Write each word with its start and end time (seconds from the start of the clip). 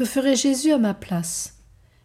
Que 0.00 0.06
ferait 0.06 0.34
Jésus 0.34 0.72
à 0.72 0.78
ma 0.78 0.94
place? 0.94 1.58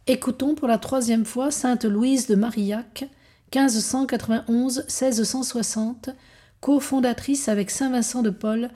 Écoutons 0.05 0.53
pour 0.53 0.67
la 0.67 0.77
troisième 0.77 1.23
fois 1.23 1.49
Sainte 1.49 1.85
Louise 1.85 2.27
de 2.27 2.35
Marillac, 2.35 3.05
1591-1660, 3.53 6.13
cofondatrice 6.59 7.47
avec 7.47 7.71
Saint 7.71 7.91
Vincent 7.91 8.21
de 8.21 8.31
Paul 8.31 8.69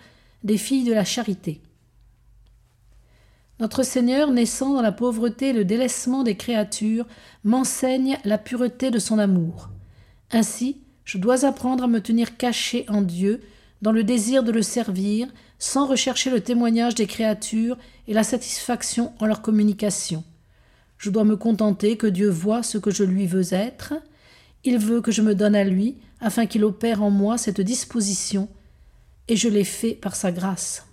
des 0.46 0.58
Filles 0.58 0.86
de 0.86 0.94
la 0.94 1.04
Charité. 1.04 1.60
Notre 3.60 3.84
Seigneur, 3.84 4.32
naissant 4.32 4.74
dans 4.74 4.82
la 4.82 4.94
pauvreté 4.94 5.50
et 5.50 5.54
le 5.54 5.66
délaissement 5.66 6.24
des 6.24 6.38
créatures, 6.38 7.06
m'enseigne 7.44 8.18
la 8.24 8.38
pureté 8.38 8.90
de 8.90 9.00
son 9.00 9.20
amour. 9.20 9.68
Ainsi, 10.32 10.78
je 11.04 11.18
dois 11.18 11.44
apprendre 11.44 11.84
à 11.84 11.88
me 11.88 12.00
tenir 12.00 12.38
caché 12.38 12.86
en 12.88 13.02
Dieu, 13.02 13.42
dans 13.82 13.92
le 13.92 14.04
désir 14.04 14.44
de 14.44 14.52
le 14.52 14.62
servir, 14.62 15.28
sans 15.58 15.86
rechercher 15.86 16.30
le 16.30 16.42
témoignage 16.42 16.96
des 16.96 17.08
créatures 17.08 17.78
et 18.08 18.14
la 18.14 18.24
satisfaction 18.24 19.14
en 19.20 19.26
leur 19.26 19.42
communication. 19.42 20.24
Je 20.98 21.10
dois 21.10 21.24
me 21.24 21.38
contenter 21.38 21.96
que 21.96 22.08
Dieu 22.08 22.30
voie 22.30 22.62
ce 22.62 22.78
que 22.78 22.92
je 22.92 23.04
lui 23.04 23.26
veux 23.26 23.54
être. 23.54 23.94
Il 24.66 24.78
veut 24.78 25.02
que 25.02 25.12
je 25.12 25.22
me 25.22 25.34
donne 25.34 25.56
à 25.56 25.64
lui, 25.64 25.96
afin 26.20 26.46
qu'il 26.46 26.66
opère 26.66 27.02
en 27.02 27.10
moi 27.10 27.38
cette 27.38 27.62
disposition, 27.62 28.50
et 29.30 29.38
je 29.38 29.48
l'ai 29.48 29.64
fait 29.64 29.94
par 29.94 30.16
sa 30.16 30.32
grâce. 30.32 30.86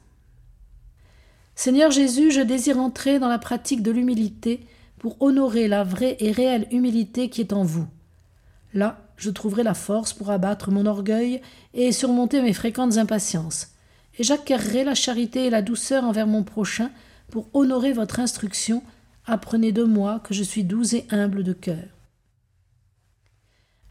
Seigneur 1.57 1.91
Jésus, 1.91 2.31
je 2.31 2.43
désire 2.43 2.79
entrer 2.79 3.19
dans 3.19 3.29
la 3.29 3.39
pratique 3.39 3.83
de 3.83 3.91
l'humilité 3.91 4.61
pour 4.99 5.21
honorer 5.21 5.69
la 5.69 5.85
vraie 5.85 6.17
et 6.21 6.31
réelle 6.31 6.69
humilité 6.71 7.29
qui 7.31 7.41
est 7.41 7.53
en 7.53 7.65
vous. 7.65 7.87
Là, 8.75 9.01
je 9.17 9.31
trouverai 9.31 9.63
la 9.63 9.75
force 9.75 10.13
pour 10.13 10.31
abattre 10.31 10.71
mon 10.71 10.87
orgueil 10.87 11.41
et 11.75 11.93
surmonter 11.93 12.43
mes 12.43 12.53
fréquentes 12.53 12.99
impatiences, 12.99 13.69
et 14.19 14.23
j'acquerrai 14.23 14.85
la 14.85 14.95
charité 14.95 15.47
et 15.47 15.51
la 15.51 15.63
douceur 15.63 16.05
envers 16.05 16.27
mon 16.27 16.43
prochain 16.43 16.91
pour 17.31 17.49
honorer 17.55 17.93
votre 17.93 18.21
instruction. 18.21 18.83
Apprenez 19.25 19.73
de 19.73 19.85
moi 19.85 20.21
que 20.21 20.35
je 20.35 20.43
suis 20.43 20.65
doux 20.65 20.95
et 20.95 21.07
humble 21.11 21.43
de 21.43 21.53
cœur. 21.53 21.85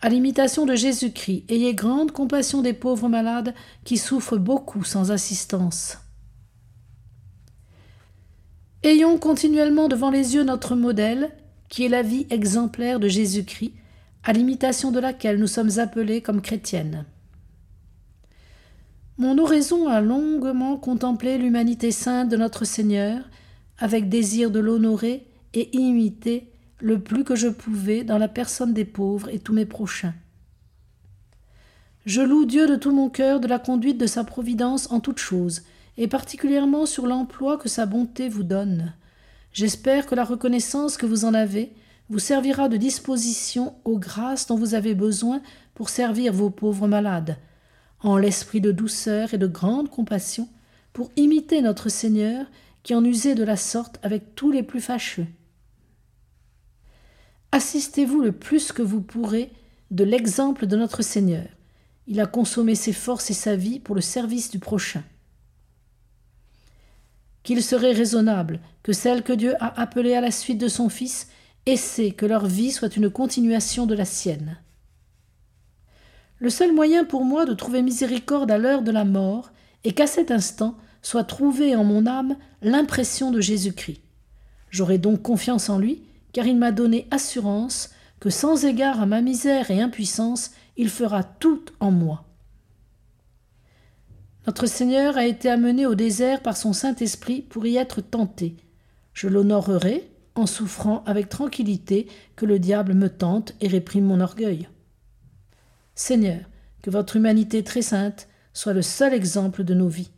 À 0.01 0.09
l'imitation 0.09 0.65
de 0.65 0.75
Jésus-Christ, 0.75 1.45
ayez 1.49 1.73
grande 1.73 2.11
compassion 2.11 2.61
des 2.61 2.73
pauvres 2.73 3.09
malades 3.09 3.55
qui 3.83 3.97
souffrent 3.97 4.37
beaucoup 4.37 4.83
sans 4.83 5.11
assistance. 5.11 5.97
Ayons 8.83 9.17
continuellement 9.17 9.87
devant 9.87 10.11
les 10.11 10.35
yeux 10.35 10.43
notre 10.43 10.75
modèle, 10.75 11.31
qui 11.69 11.85
est 11.85 11.89
la 11.89 12.03
vie 12.03 12.27
exemplaire 12.29 12.99
de 12.99 13.07
Jésus-Christ, 13.07 13.73
à 14.25 14.33
l'imitation 14.33 14.91
de 14.91 14.99
laquelle 14.99 15.39
nous 15.39 15.47
sommes 15.47 15.77
appelés 15.77 16.21
comme 16.21 16.41
chrétiennes. 16.41 17.05
Mon 19.17 19.37
oraison 19.37 19.87
a 19.87 20.01
longuement 20.01 20.77
contemplé 20.77 21.37
l'humanité 21.37 21.91
sainte 21.91 22.27
de 22.27 22.35
notre 22.35 22.65
Seigneur, 22.65 23.29
avec 23.77 24.09
désir 24.09 24.51
de 24.51 24.59
l'honorer 24.59 25.27
et 25.53 25.73
imiter 25.77 26.51
le 26.79 26.99
plus 26.99 27.23
que 27.23 27.35
je 27.35 27.47
pouvais 27.47 28.03
dans 28.03 28.17
la 28.17 28.27
personne 28.27 28.73
des 28.73 28.83
pauvres 28.83 29.29
et 29.29 29.39
tous 29.39 29.53
mes 29.53 29.65
prochains. 29.65 30.15
Je 32.05 32.21
loue 32.21 32.45
Dieu 32.45 32.67
de 32.67 32.75
tout 32.75 32.91
mon 32.91 33.09
cœur 33.09 33.39
de 33.39 33.47
la 33.47 33.59
conduite 33.59 33.97
de 33.97 34.07
sa 34.07 34.23
providence 34.23 34.91
en 34.91 34.99
toutes 34.99 35.19
choses, 35.19 35.61
et 35.97 36.07
particulièrement 36.07 36.85
sur 36.85 37.05
l'emploi 37.05 37.57
que 37.57 37.69
sa 37.69 37.85
bonté 37.85 38.27
vous 38.27 38.43
donne. 38.43 38.93
J'espère 39.53 40.07
que 40.07 40.15
la 40.15 40.25
reconnaissance 40.25 40.97
que 40.97 41.05
vous 41.05 41.25
en 41.25 41.33
avez 41.33 41.71
vous 42.09 42.19
servira 42.19 42.69
de 42.69 42.77
disposition 42.77 43.75
aux 43.83 43.97
grâces 43.97 44.47
dont 44.47 44.57
vous 44.57 44.75
avez 44.75 44.93
besoin 44.93 45.41
pour 45.73 45.89
servir 45.89 46.33
vos 46.33 46.49
pauvres 46.49 46.87
malades, 46.87 47.37
en 47.99 48.17
l'esprit 48.17 48.61
de 48.61 48.71
douceur 48.71 49.33
et 49.33 49.37
de 49.37 49.47
grande 49.47 49.89
compassion, 49.89 50.47
pour 50.93 51.11
imiter 51.15 51.61
notre 51.61 51.89
Seigneur 51.89 52.45
qui 52.83 52.93
en 52.93 53.03
usait 53.03 53.35
de 53.35 53.43
la 53.43 53.57
sorte 53.57 53.99
avec 54.03 54.35
tous 54.35 54.51
les 54.51 54.63
plus 54.63 54.81
fâcheux. 54.81 55.27
Assistez-vous 57.51 58.21
le 58.21 58.31
plus 58.31 58.71
que 58.71 58.81
vous 58.81 59.01
pourrez 59.01 59.51
de 59.91 60.03
l'exemple 60.03 60.67
de 60.67 60.75
notre 60.75 61.01
Seigneur. 61.01 61.47
Il 62.07 62.19
a 62.19 62.27
consommé 62.27 62.75
ses 62.75 62.93
forces 62.93 63.31
et 63.31 63.33
sa 63.33 63.55
vie 63.55 63.79
pour 63.79 63.95
le 63.95 64.01
service 64.01 64.51
du 64.51 64.59
prochain 64.59 65.03
qu'il 67.45 67.63
serait 67.63 67.93
raisonnable 67.93 68.59
que 68.83 68.91
celles 68.91 69.23
que 69.23 69.31
Dieu 69.31 69.53
a 69.63 69.79
appelées 69.79 70.15
à 70.15 70.21
la 70.21 70.31
suite 70.31 70.57
de 70.57 70.67
son 70.67 70.89
Fils 70.89 71.29
essaient 71.65 72.11
que 72.11 72.25
leur 72.25 72.45
vie 72.45 72.71
soit 72.71 72.95
une 72.95 73.09
continuation 73.09 73.85
de 73.85 73.95
la 73.95 74.05
sienne. 74.05 74.57
Le 76.39 76.49
seul 76.49 76.73
moyen 76.73 77.05
pour 77.05 77.23
moi 77.23 77.45
de 77.45 77.53
trouver 77.53 77.81
miséricorde 77.81 78.51
à 78.51 78.57
l'heure 78.57 78.81
de 78.81 78.91
la 78.91 79.05
mort 79.05 79.51
est 79.83 79.93
qu'à 79.93 80.07
cet 80.07 80.31
instant 80.31 80.77
soit 81.01 81.23
trouvée 81.23 81.75
en 81.75 81.83
mon 81.83 82.05
âme 82.07 82.35
l'impression 82.61 83.31
de 83.31 83.39
Jésus-Christ. 83.39 84.01
J'aurai 84.69 84.97
donc 84.97 85.21
confiance 85.21 85.69
en 85.69 85.77
lui, 85.77 86.03
car 86.33 86.45
il 86.47 86.57
m'a 86.57 86.71
donné 86.71 87.07
assurance 87.11 87.91
que 88.19 88.29
sans 88.29 88.65
égard 88.65 89.01
à 89.01 89.05
ma 89.05 89.21
misère 89.21 89.71
et 89.71 89.81
impuissance, 89.81 90.51
il 90.77 90.89
fera 90.89 91.23
tout 91.23 91.63
en 91.79 91.91
moi. 91.91 92.25
Notre 94.47 94.67
Seigneur 94.67 95.17
a 95.17 95.25
été 95.25 95.49
amené 95.49 95.85
au 95.85 95.95
désert 95.95 96.41
par 96.41 96.57
son 96.57 96.73
Saint-Esprit 96.73 97.41
pour 97.41 97.65
y 97.65 97.77
être 97.77 98.01
tenté. 98.01 98.57
Je 99.13 99.27
l'honorerai 99.27 100.11
en 100.35 100.45
souffrant 100.45 101.03
avec 101.05 101.29
tranquillité 101.29 102.07
que 102.35 102.45
le 102.45 102.59
diable 102.59 102.93
me 102.93 103.09
tente 103.09 103.53
et 103.61 103.67
réprime 103.67 104.05
mon 104.05 104.19
orgueil. 104.19 104.67
Seigneur, 105.95 106.41
que 106.81 106.89
votre 106.89 107.15
humanité 107.15 107.63
très 107.63 107.81
sainte 107.81 108.27
soit 108.53 108.73
le 108.73 108.81
seul 108.81 109.13
exemple 109.13 109.63
de 109.63 109.73
nos 109.73 109.87
vies. 109.87 110.11